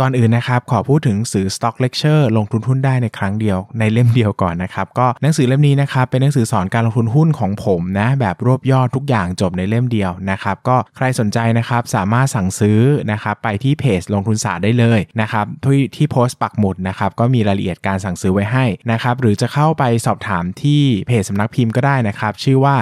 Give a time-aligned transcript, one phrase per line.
[0.00, 12.80] ก่อนอื่นนะครับขอพูดถึงสื่อ Stock Lecture ลงทุนหุ้นได้ในครั้งเดียวในเล่มเดียวก่อนนะครับก็หนังสือเล่มนี้นะครับเป็นหนังสือสอนการลงทุนหุ้นของผมนะแบบรวบยอดทุกอย่างจบในเล่มเดียวนะครับก็ใครสนใจนะครับสามารถสั่งซื้อ
[13.12, 22.74] นะครับไปที่เพจลงทุนศาสตร์ได้เลยนะครับที่ที่โพสต์ปักหมุดนะครับก็มีรายละเอียดการสั่งซื้อไว้ให้นะครับหรือจะเข้าไปสอบถามที่เพจสำนักพิมพ์ก็ได้นะครับชื่อว่า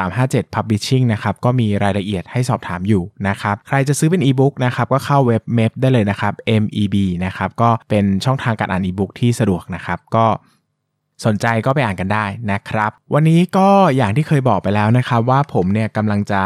[0.00, 10.26] 13357 Publishing นะครับก็มีรายละเอียดให้สอบถามอยู่นะครับใครจะซื้อเป็นอีบุ๊กนะครับก็เข้าเว็บเมพได้เลยนะครับ MEB นะครับก็เป็นช่องทางการอ่านอีบุ๊กที่สะดวกนะครับก็
[11.24, 16.42] สนใจก็ไปอ่านกันได้นะครับ วันนี้ก็อย่างที่เคยบอกไปแล้วนะครับ ว่าผมเนี่ยกำลังจะ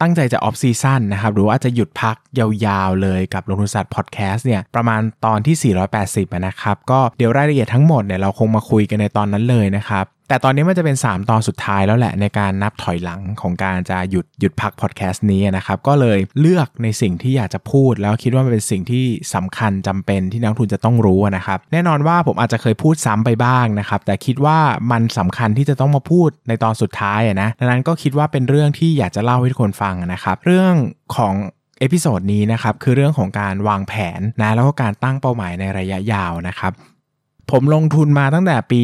[0.00, 24.58] ตั้งใจจะ off season นะครับ หรือว่าจะหยุดพักยาวๆเลยกับลงทุนศาสตร์พอดแคสต์เนี่ยประมาณตอนที่ 480นะครับ ก็เดี๋ยวรายละเอียดทั้งหมดเนี่ยเราคงมาคุยกันในตอนนั้นเลยนะครับ แต่ตอนนี้มันจะเป็น 3 ตอนสุดท้ายแล้วแหละในการนับถอยหลังของการจะหยุดหยุดพักพอดแคสต์นี้นะครับ ก็เลยเลือกในสิ่งที่อยากจะพูด แล้วคิดว่ามันเป็นสิ่งที่สำคัญจำเป็นที่นักลงทุนจะต้องรู้นะครับ แน่นอนว่าผมอาจจะเคยพูดซ้ำไปบ้างนะครับ แต่คิดว่า
[24.92, 30.74] มันสำคัญที่จะต้องมาพูดในตอนสุดท้ายนะดังนั้นก็คิดว่าเป็นเรื่องที่อยากจะเล่าให้ทุกคนฟังนะครับเรื่อง
[31.16, 31.34] ของ
[31.80, 36.72] episode นี้นะครับคือเรื่องของการวางแผนนะแล้วก็การตั้งเป้าหมายในระยะยาวนะครับ
[37.50, 38.80] ผมลงทุนมาตั้งแต่ปี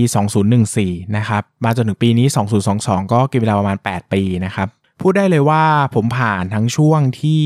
[0.57, 2.27] 2014 นะครับ มาจนถึงปีนี้
[2.71, 4.69] 2022 ก็กินเวลาประมาณ 8 ปีนะครับ
[5.01, 7.45] พูดได้เลยว่าผมผ่านทั้งช่วงที่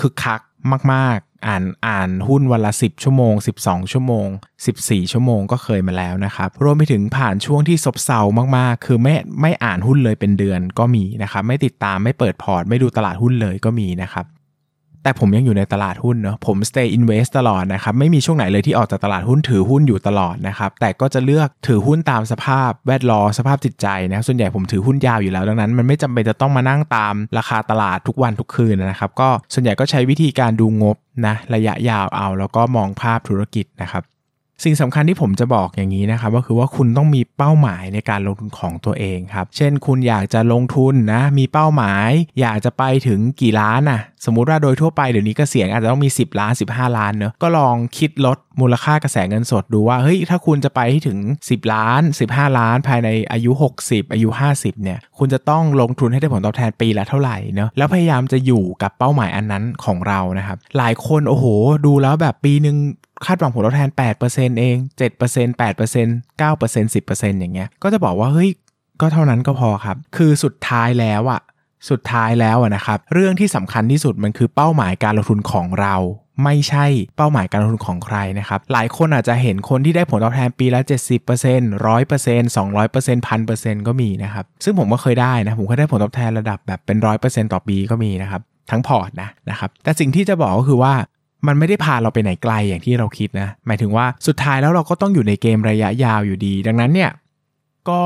[0.00, 0.40] คึกคัก
[0.92, 4.28] มากๆ อ่านอ่านหุ้นวันละ 10 ชั่วโมง 12 ชั่วโมง
[4.70, 8.20] 14 ชั่วโมงก็เคยมาแล้วนะครับ รวมไปถึงผ่านช่วงที่ซบเซา
[8.56, 14.24] มากๆ คือไม่ไม่อ่านหุ้นเลยเป็นเดือนก็มีนะครับ ไม่ติดตามไม่เปิดพอร์ต ไม่ดูตลาดหุ้นเลยก็มีนะครับ
[15.02, 30.96] แต่ผมยังอยู่ในตลาดหุ้นเนาะผม stay invest ตลอดนะครับ ไม่มีช่วงไหนเลยที่ออกจากตลาดหุ้นถือหุ้นอยู่ตลอดนะครับ แต่ก็จะเลือกถือหุ้นตามสภาพแวดล้อมสภาพจิตใจนะส่วนใหญ่ผมถือหุ้นยาวอยู่แล้ว ดังนั้นมันไม่จำเป็นจะต้องมานั่งตามราคาตลาดทุกวันทุกคืนนะครับก็ส่วนใหญ่ก็ใช้วิธีการดูงบ
[31.26, 34.02] นะระยะยาวเอา แล้วก็มองภาพธุรกิจนะครับ
[34.64, 42.08] สิ่งสำคัญที่ผมจะบอกอย่างนี้นะครับก็คือว่าคุณต้องมีเป้าหมายในการลงทุนของตัวเองครับ เช่นคุณอยากจะลงทุนนะ มีเป้าหมาย
[42.40, 53.50] อยากจะไปถึงกี่ล้านนะ่ะสมมุติว่าโดยทั่วไปเดี๋ยวนี้กเกษียณอาจจะต้องมี 10 ล้าน 15 ล้านเนอะก็ลองคิดลดมูลค่ากระแสเงินสดดูว่าเฮ้ยถ้าคุณจะไปให้ถึง 10 ล้าน 15 ล้าน ภายในอายุ
[53.82, 61.44] 60 อายุ 50เนี่ยคุณจะต้องลงทุนให้ได้ผลตอบแทนปีละเท่าไหร่เนอะแล้วพยายามจะอยู่กับเป้าหมายอันนั้นของเรานะครับหลายคนโอ้โห
[61.86, 62.76] ดูแล้วแบบปีหนึ่ง
[63.26, 63.90] คาดหวังผลตอบแทน
[64.24, 68.50] 8%เอง7% 8% 9% 10%อย่างเงี้ย ก็จะบอกว่าเฮ้ย
[69.00, 71.40] ก็เท่านั้นก็พอครับ คือสุดท้ายแล้วอะ
[71.90, 75.96] สุดท้ายแล้วนะครับ เรื่องที่สำคัญที่สุดมันคือเป้าหมายการลงทุนของเรา
[76.44, 76.86] ไม่ใช่
[77.16, 90.94] เป้าหมายการลงทุนของใครนะครับ หลายคนอาจจะเห็นคนที่ได้ผลตอบแทนปีละ 70% 100% 200% 1000%ก็มีนะครับ ซึ่งผมก็เคยได้นะ ผมก็ได้ผลตอบแทนระดับแบบเป็น 100%ต่อปีก็มีนะครับ ทั้งพอร์ตนะนะครับ แต่สิ่งที่จะบอกก็คือว่า
[91.46, 97.10] มันไม่ได้พาเราไปไหนไกลอย่างที่เราคิดนะหมายถึงว่าสุดท้ายแล้วเราก็ต้องอยู่ในเกมระยะยาวอยู่ดี ดังนั้นเนี่ย
[97.88, 98.02] ก็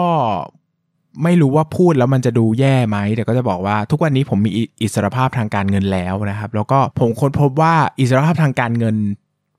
[1.23, 4.51] ไม่รู้ว่าพูดแล้วมันจะดูแย่ไหมแต่ก็จะบอกว่าทุกวันนี้ผมมี
[4.83, 8.97] อิสรภาพทางการเงินแล้วนะครับ แล้วก็ผมค้นพบว่าอิสรภาพทางการเงิน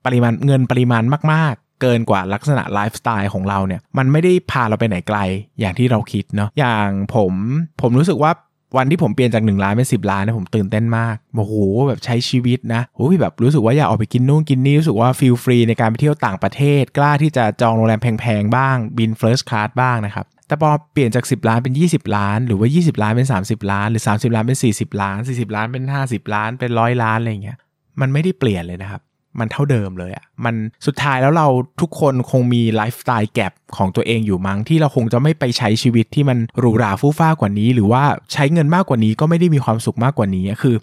[0.04, 1.02] ปริมาณเงินปริมาณ
[1.32, 5.18] มาก ๆ เกินกว่าลักษณะไลฟ์สไตล์ของเราเนี่ยมันไม่ได้พาเราไปไหนไกล
[5.60, 7.32] อย่างที่เราคิดเนาะอย่างผม
[7.80, 8.32] ผมรู้สึกว่า
[8.76, 11.54] วันที่ผมเปลี่ยนจาก 1 ล้านเป็น 10 ล้านนะผมตื่นเต้นมากโอ้โห
[11.88, 23.72] แบบใช้ชีวิตนะโอ้ยแบบรู้สึกว่าอยากออกไปกินนู่นกินนี่รู้สึกว่า feel free ในการไปเที่ยวต่างประเทศ กล้าที่จะจองโรงแรมแพงๆบ้างบิน first class บ้างนะครับแต่พอเปลี่ยนจาก 10 ล้านเป็น 20 ล้าน หรือว่า 20 ล้านเป็น 30
[23.72, 27.58] ล้าน หรือ 30 ล้านเป็น 40 ล้าน 40 ล้านเป็น 50 ล้านเป็นร้อยล้านอะไรเงี้ย
[28.00, 29.00] มันไม่ได้เปลี่ยนเลยนะครับ
[29.38, 30.54] มันเท่าเดิมเลยอะ่ะมัน
[30.86, 31.48] สุดท้ายแล้วเรา
[31.80, 33.44] ทุกคนคงมีไลฟ์สไตล์แกร
[33.76, 38.02] ของตัวเองอยู่มั้งที่เราคงจะไม่ไปใช้ชีวิตที่มันหรูหราฟุ่มฟ้ากว่านี้ หรือว่า
[38.32, 40.76] ใช้เงินมากกว่านี้ก็ไม่ได้มีความสุขมากกว่านี้คือ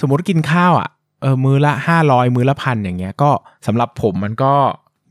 [0.00, 0.88] สมมติกินข้าวอะ่ะ
[1.22, 3.30] เออมือละห้าร้อยมือละพันอย่างเงี้ยก็
[3.66, 4.54] สำหรับผมมันก็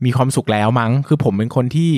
[0.04, 1.92] มีความสุขแล้วมั้ง คือผมเป็นคนที่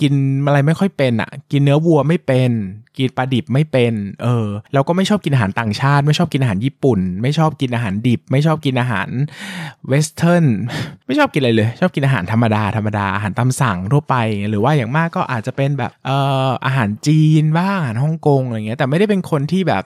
[0.00, 0.14] กิน
[0.46, 2.50] อะไรไม่ค่อยเป็นอะ่ะ กินเนื้อวัวไม่เป็น
[2.98, 3.92] กินปลาดิบไม่เป็น
[4.22, 9.08] เออแล้วก็ไม่ชอบกินอาหารต่างชาติ ไม่ชอบกินอาหารญี่ปุ่น ไม่ชอบกินอาหารดิบ ไม่ชอบกินอาหาร
[9.88, 10.44] western
[11.06, 14.14] ไม่ชอบกินอะไรเลย ชอบกินอาหารธรรมดาธรรมดาอาหารตามสั่งทั่วไป
[14.48, 19.84] หรือว่าอย่างมากก็อาจจะเป็นแบบเอ่ออาหารจีนบ้างอาหารฮ่องกงอะไรเงี้ยแต่ไม่ได้เป็นคนที่แบบ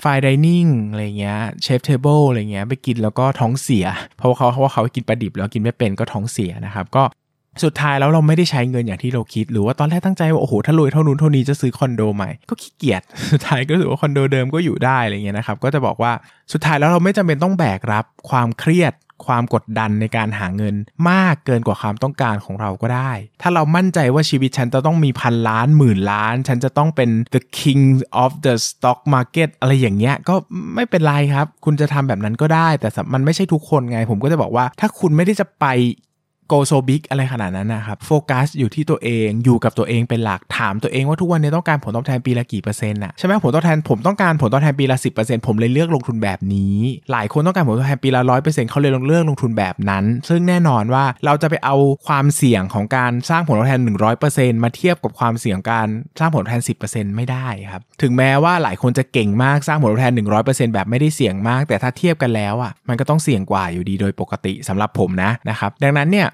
[0.00, 3.86] fine dining อะไรเงี้ย chef's table อะไรเงี้ยไปกินแล้วก็ท้องเสีย
[4.16, 7.02] เพราะว่าเขาเพราะว่าเขากินปลาดิบแล้วกินไม่เป็นก็ท้องเสียนะครับ ก็
[7.64, 16.12] สุดท้ายแล้วเราไม่ได้ใช้เงินอย่างที่เราคิด หรือว่าตอนแรกตั้งใจว่าโอ้โหถ้ารวยเท่านู้นเท่านี้จะซื้อคอนโดใหม่ก็ขี้เกียจสุดท้ายก็รู้สึกว่าคอนโดเดิมก็อยู่ได้อะไรเงี้ยนะครับก็จะบอกว่า
[16.52, 18.94] สุดท้ายแล้วเราไม่จำเป็นต้องแบกรับความเครียด
[19.26, 20.74] ความกดดันในการหาเงิน
[21.10, 23.12] มากเกินกว่าความต้องการของเราก็ได้
[23.42, 27.84] ถ้าเรามั่นใจว่าชีวิตฉันจะต้องมีพันล้านหมื่นล้าน ฉันจะต้องเป็น the king
[28.24, 30.34] of the stock market อะไรอย่างเงี้ย ก็
[30.74, 35.66] ไม่เป็นไรครับ คุณจะทำแบบนั้นก็ได้ แต่มันไม่ใช่ทุกคนไง ผมก็จะบอกว่า ถ้าคุณไม่ได้จะไป
[36.48, 45.10] โกโซบิกอะไรขนาดนั้นนะครับโฟกัสอยู่ที่ตัวเองอยู่กับตัวเองเป็นหลักถามตัวเองว่าทุกวันนี้ต้องการผลตอบแทนปีละกี่เปอร์เซ็นต์อะใช่ไหมผลตอบแทนผมต้องการผลตอบแทนปีละสิ
[45.46, 46.76] ผมเลยเลือกลงทุนแบบนี้
[47.12, 51.76] หลายคนต้องการผลตอบแทนปีละร้อยเปอร์เซ็นต์เขาเลยลงเลือกลงทุนแบบนั้น ซึ่งแน่นอนว่าเราจะไปเอา
[52.06, 53.80] ความเสี่ยงของการสร้างผลตอบแทน
[54.22, 55.86] 100%มาเทียบกับความเสี่ยงการ
[56.18, 60.12] สร้างผลตอบแทน 10%ไม่ได้ครับถึงแม้ว่าหลายคนจะเก่งมากสร้างผลตอบแทน
[60.44, 66.28] 100%แบบไม่ได้เสี่ยงมาก แต่ถ้าเทียบกันแล้วอะมันก็ต้องเสี่ยงกว่าอยู่ดีโดยปกติสำหรับผมนะนะครับดังนั้นเนี่ย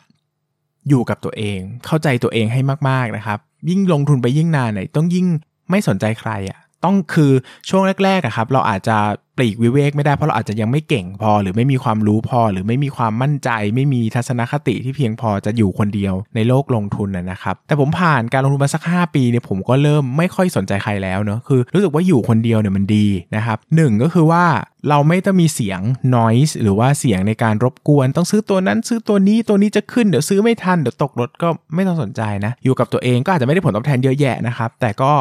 [0.89, 3.39] อยู่กับตัวเอง เข้าใจตัวเองให้มากๆนะครับ
[3.71, 5.27] ยิ่งลงทุนไปยิ่งนานเนี่ยต้องยิ่ง
[5.71, 7.33] ไม่สนใจใครอะ่ะ ต้องคือ
[7.69, 8.99] ช่วงแรกๆอะครับ เราอาจจะ
[9.39, 23.07] ปลีกวิเวกไม่ได้เพราะเราอาจจะยังไม่เก่งพอ หรือไม่มีความรู้พอ หรือไม่มีความมั่นใจ ไม่มีทัศนคติที่เพียงพอจะอยู่คนเดียวในโลกลงทุนนะครับ แต่ผมผ่านการลงทุนมาสัก 5 ปีเนี่ยผมก็เริ่มไม่ค่อยสนใจใครแล้วเนาะคือรู้สึกว่าอยู่คนเดียวเนี่ยมันดี
[23.37, 24.45] นะครับหนึ่งก็คือว่า
[24.89, 25.81] เราไม่ต้องมีเสียง
[26.17, 35.13] noise หรือว่าเสียงในการรบกวน ต้องซื้อตัวนั้นซื้อตัวนี้ตัวนี้จะขึ้นเดี๋ยวซื้อไม่ทันเดี๋ยวตกรถก็ไม่ต้องสนใจนะ อยู่กับตัวเองก็อาจจะไม่ได้ผลตอบแทนเยอะแยะนะครับแต่ก็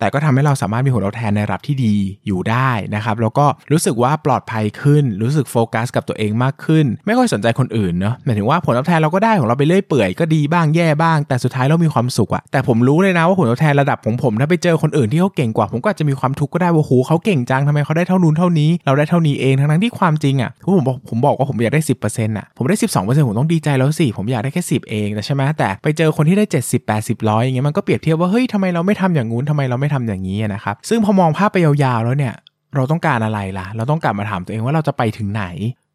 [0.00, 1.94] แต่ก็ทำให้เราสามารถมีผลตอบแทนในระดับที่ดี
[2.26, 32.34] อยู่ได้นะครับแล้วก็รู้สึกว่าปลอดภัยขึ้น รู้สึกโฟกัสกับตัวเองมากขึ้น ไม่ค่อยสนใจคนอื่นเนาะหมายถึงว่าผลตอบแทนเราก็ได้ของเราไปเรื่อยเปื่อยก็ดีบ้างแย่บ้าง แต่สุดท้ายเรามีความสุขอะแต่ผมรู้เลยนะว่าผลตอบแทนระดับของผมถ้าไปเจอคนอื่นที่เขาเก่งกว่า ผมก็อาจจะมีความทุกข์ก็ได้ว่าโหเขาเก่งจังทำไมเขาได้เท่านู้นเท่านี้ เราได้เท่านี้เองทั้งนั้นที่ความจริงอะผมบอกผมบอกว่าผมอยากได้สิบเปอร์เซ็นต์อะผมได้สิบสองเปอร์เซ็นต์ผมต้องดีใจแล้วสิผมอยากได้แค่สิบเองแต่ใช่ไหมแต่ไปเจอคนที่ได้เจ็ดสิบแปดสิบร้อยอย่างเงี้ยมันก็เปรียบเทียบว่าเฮ้ยทำไมเราไม่ทำอย่างงู้นทำไมเราไม่ทำอย่างนี้นะครับ ซึ่งพอมองภาพไปยาวๆแล้วเนี่ย
[32.76, 35.44] เราต้องการอะไรล่ะ เราต้องกลับมาถามตัวเองว่าเราจะไปถึงไหน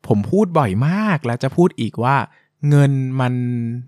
[0.07, 2.15] ผมพูดบ่อยมากแล้วจะพูดอีกว่า
[2.69, 2.91] เงิน
[3.21, 3.33] มัน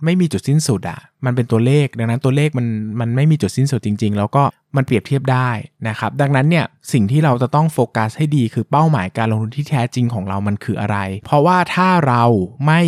[0.03, 2.67] ไม่มีจุดสิ้นสุดอะมันเป็นตัวเลข ดังนั้นตัวเลขมัน
[2.99, 4.43] มันไม่มีจุดสิ้นสุดจริง ๆ แล้วก็
[4.75, 5.49] มันเปรียบเทียบได้
[5.87, 12.23] นะครับ ดังนั้นเนี่ยสิ่งที่เราจะต้องโฟกัสให้ดีคือเป้าหมายการลงทุนที่แท้จริงของเรามันคืออะไร เพราะว่าถ้าเรา
[12.65, 12.81] ไม่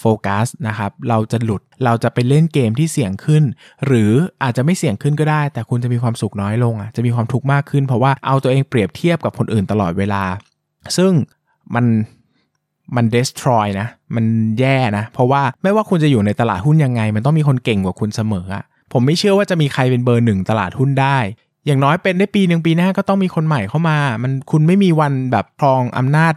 [0.00, 3.42] โฟกัสนะครับ เราจะหลุด เราจะไปเล่นเกมที่เสี่ยงขึ้น
[3.86, 4.10] หรือ
[4.42, 10.22] อาจจะไม่เสี่ยงขึ้นก็ได้ แต่คุณจะมีความสุขน้อยลงอะจะมีความทุกข์มากขึ้น เพราะว่าเอาตัวเองเปรียบเทียบกับคนอื่นตลอดเวลา
[10.96, 11.12] ซึ่ง
[11.74, 11.84] มัน
[12.96, 14.24] มัน destroy นะ มัน
[14.60, 21.18] แย่นะ เพราะว่าไม่ว่าคุณจะอยู่ในตลาดหุ้นยังไง มันต้องมีคนเก่งกว่าคุณเสมออะผมไม่เชื่อว่าจะมีใครเป็นเบอร์หนึ่งตลาดหุ้นได้
[21.66, 26.34] อย่างน้อยเป็นได้ปีหนึ่งปีหน้าก็ต้องมีคนใหม่เข้ามา มันคุณไม่มีวันแบบครองอำนาจ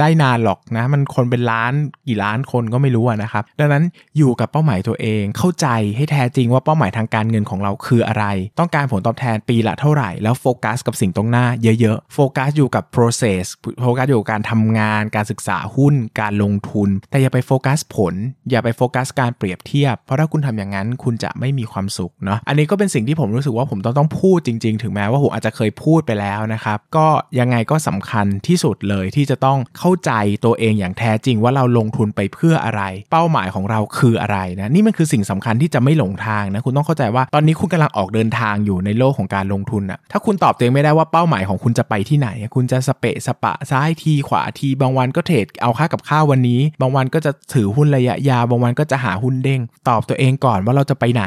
[0.00, 1.72] ได้นานหรอกนะ มันคนเป็นล้าน
[2.08, 3.84] กี่ล้านคนก็ไม่รู้นะครับ ดังนั้น
[4.18, 5.66] อยู่กับเป้าหมายตัวเองเข้าใจ
[5.96, 8.24] ให้แท้จริงว่าเป้าหมายทางการเงินของเราคืออะไร
[8.58, 11.44] ต้องการผลตอบแทนปีละเท่าไหร่ แล้วโฟกัสกับสิ่งตรงหน้า
[11.80, 13.44] เยอะๆ โฟกัสอยู่กับ process
[13.82, 18.14] โฟกัสอยู่กับการทำงาน การศึกษาหุ้น การลงทุน แต่อย่าไปโฟกัสผล
[18.50, 27.06] อย่าไปโฟกัสการเปรียบเทียบ เพราะถ้าคุณทำอย่างนั้นคุณจะไม่มีความสุขเนาะ อันนี้ก็เป็นสิ่งที่ผมรู้สึกว่าผมต้องต้องพูดจริง ๆ ถึงแม้ว่าผมอาจจะเคยพูดไปแล้วนะครับ ก็
[27.40, 30.12] ยังไงก็สำคัญที่สุดเลยที่จะต้องเข้าใจ
[30.44, 32.82] ตัวเองอย่างแท้จริงว่าเราลงทุนไปเพื่ออะไร
[33.12, 51.24] เป้าหมายของเราคืออะไรนะนี่มันคือสิ่งสำคัญที่จะไม่หลงทางนะคุณต้องเข้าใจว่าตอนนี้คุณกำลังออกเดินทางอยู่ในโลกของการลงทุนอะถ้าคุณตอบตัวเองไม่ได้ว่าเป้าหมายของคุณจะไปที่ไหน คุณจะสเปะสปะซ้ายทีขวาทีบางวันก็เทรดเอาค่ากับข้าววันนี้ บางวันก็จะถือหุ้นระยะยาวบางวันก็จะหาหุ้นเด้ง ตอบตัวเองก่อนว่าเราจะไปไหน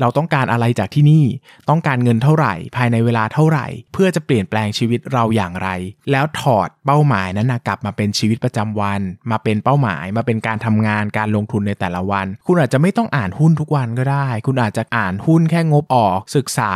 [0.00, 1.24] เราต้องการอะไรจากที่นี่
[1.68, 5.68] ต้องการเงินเท่าไหร่ ภายในเวลาเท่าไหร่ เพื่อจะเปลี่ยนแปลงชีวิตเราอย่างไร
[6.10, 9.00] แล้วถอดเป้าหมายนั้นนะกลับมาเป็นชีวิตประจำวัน
[9.30, 16.72] มาเป็นเป้าหมาย มาเป็นการทำงาน การลงทุนในแต่ละวัน คุณอาจจะไม่ต้องอ่านหุ้นทุกวันก็ได้ คุณอาจจะอ่านหุ้นแค่งบออก ศึกษา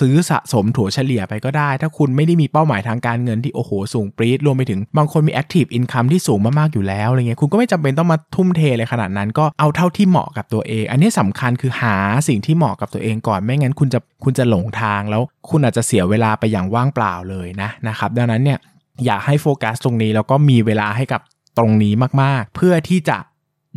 [0.00, 11.96] ซื้อสะสมถั่วเฉลี่ยไปก็ได้ ถ้าคุณไม่ได้มีเป้าหมายทางการเงินที่โอ้โหสูงปรี๊ด รวมไปถึงบางคนมี active income ที่สูงมากๆอยู่แล้วอะไรเงี้ย คุณก็ไม่จำเป็นต้องมาทุ่มเทเลยขนาดนั้น ก็เอาเท่าที่เหมาะกับตัวเอง อันนี้สำคัญคือหา
[12.28, 18.58] สิ่งที่เหมาะกับตัวเองก่อน ไม่งั้นคุณจะคุณจะหลงทางแล้วคุณอาจจะเสียเวลาไปอย่างว่างเปล่าเลยนะนะครับ ดังนั้นเนี่ย
[19.06, 21.20] อยากให้โฟกัสตรงนี้แล้วก็มีเวลาให้กับ
[21.58, 21.92] ตรงนี้
[22.22, 23.18] มากๆ เพื่อที่จะ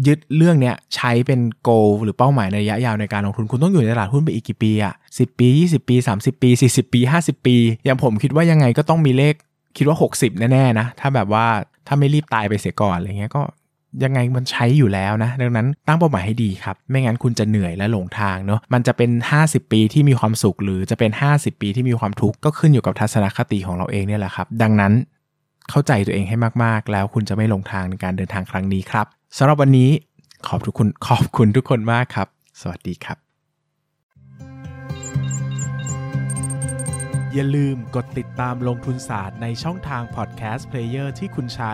[0.07, 1.69] ยึดเรื่องเนี้ยใช้เป็น goal
[2.03, 9.35] หรือเป้าหมายในระยะยาวในการลงทุนคุณต้องอยู่ในตลาดหุ้นไปอีกกี่ปีอะสิปี 20 ปี 30 ปี 40 ปี 50 ปี อย่างผมคิดว่ายังไงก็ต้องมีเลข
[9.77, 11.45] คิดว่า 60 แน่ๆนะ ถ้าแบบว่า
[11.87, 13.41] ถ้าไม่รีบตายไปเสียก่อนอะไรเงี้ยก็
[14.03, 24.93] ยังไงมันใช้อยู่แล้วนะ ดังนั้นตั้งเป้าหมายให้ดีครับ ไม่งั้นคุณจะเหนื่อยและหลงทางเนาะมันจะเป็น 50 ปีที่มีความสุข หรือจะเป็น 50 ปีที่มีความทุกข์ก็ขึ้นอยู่กับทัศนคติของเราเองเนี่ยแหละครับ ดังนั้น
[25.69, 29.05] เข้าใจตัวเองให้มากๆ แล้วคุณจะไม่หลงทางในการเดินทางครั้งนี้ครับ
[29.37, 29.89] สำหรับวันนี้
[30.47, 32.27] ขอบทุกคนขอบคุณทุกคนมากครับ
[32.61, 33.17] สวัสดีครับ
[37.33, 41.73] อย่าลืมกดติดตามลงทุนศาสตร์ในช่องทางพอดแคสต์เพลเยอร์ที่คุณใช้